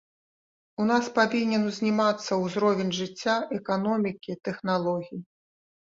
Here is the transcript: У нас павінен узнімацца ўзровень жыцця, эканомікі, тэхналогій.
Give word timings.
У 0.83 0.85
нас 0.91 1.09
павінен 1.17 1.67
узнімацца 1.73 2.31
ўзровень 2.45 2.91
жыцця, 3.01 3.35
эканомікі, 3.59 4.31
тэхналогій. 4.49 5.25